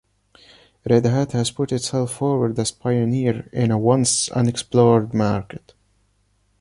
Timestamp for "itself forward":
1.71-2.57